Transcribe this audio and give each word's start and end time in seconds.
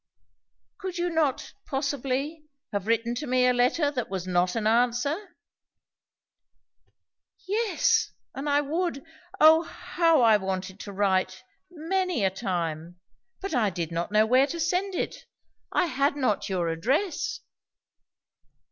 "Could 0.79 0.97
you 0.97 1.11
not, 1.11 1.53
possibly, 1.67 2.45
have 2.73 2.87
written 2.87 3.13
to 3.13 3.27
me 3.27 3.45
a 3.45 3.53
letter 3.53 3.91
that 3.91 4.09
was 4.09 4.25
not 4.25 4.55
an 4.55 4.65
answer?" 4.65 5.35
"Yes, 7.47 8.11
and 8.33 8.49
I 8.49 8.61
would; 8.61 9.05
O 9.39 9.61
how 9.61 10.21
I 10.23 10.37
wanted 10.37 10.79
to 10.79 10.91
write, 10.91 11.43
many 11.69 12.25
a 12.25 12.31
time! 12.31 12.99
but 13.41 13.53
I 13.53 13.69
did 13.69 13.91
not 13.91 14.11
know 14.11 14.25
where 14.25 14.47
to 14.47 14.59
send 14.59 14.95
it. 14.95 15.27
I 15.71 15.85
had 15.85 16.15
not 16.15 16.49
your 16.49 16.69
address." 16.69 17.41